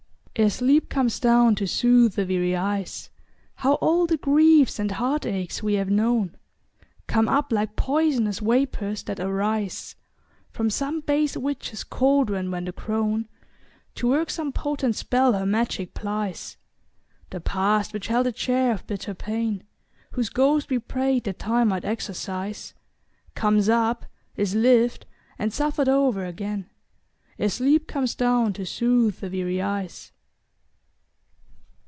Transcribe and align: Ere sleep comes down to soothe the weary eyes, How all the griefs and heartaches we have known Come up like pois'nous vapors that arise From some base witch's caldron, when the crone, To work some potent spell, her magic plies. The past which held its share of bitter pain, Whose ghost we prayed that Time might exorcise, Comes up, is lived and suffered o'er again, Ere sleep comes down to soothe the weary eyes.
Ere 0.37 0.49
sleep 0.49 0.89
comes 0.89 1.19
down 1.19 1.53
to 1.55 1.67
soothe 1.67 2.15
the 2.15 2.25
weary 2.25 2.55
eyes, 2.55 3.09
How 3.55 3.73
all 3.75 4.07
the 4.07 4.17
griefs 4.17 4.79
and 4.79 4.89
heartaches 4.89 5.61
we 5.61 5.73
have 5.73 5.91
known 5.91 6.35
Come 7.05 7.27
up 7.27 7.51
like 7.51 7.75
pois'nous 7.75 8.39
vapors 8.39 9.03
that 9.03 9.19
arise 9.19 9.95
From 10.49 10.69
some 10.69 11.01
base 11.01 11.35
witch's 11.35 11.83
caldron, 11.83 12.49
when 12.49 12.63
the 12.63 12.71
crone, 12.71 13.27
To 13.95 14.07
work 14.07 14.29
some 14.29 14.53
potent 14.53 14.95
spell, 14.95 15.33
her 15.33 15.45
magic 15.45 15.93
plies. 15.93 16.55
The 17.29 17.41
past 17.41 17.93
which 17.93 18.07
held 18.07 18.25
its 18.25 18.39
share 18.39 18.71
of 18.73 18.87
bitter 18.87 19.13
pain, 19.13 19.63
Whose 20.13 20.29
ghost 20.29 20.69
we 20.69 20.79
prayed 20.79 21.25
that 21.25 21.39
Time 21.39 21.67
might 21.67 21.85
exorcise, 21.85 22.73
Comes 23.35 23.67
up, 23.67 24.05
is 24.37 24.55
lived 24.55 25.05
and 25.37 25.51
suffered 25.53 25.89
o'er 25.89 26.25
again, 26.25 26.69
Ere 27.37 27.49
sleep 27.49 27.85
comes 27.85 28.15
down 28.15 28.53
to 28.53 28.65
soothe 28.65 29.19
the 29.19 29.29
weary 29.29 29.61
eyes. 29.61 30.13